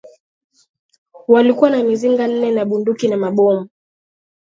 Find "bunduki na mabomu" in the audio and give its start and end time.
2.65-3.69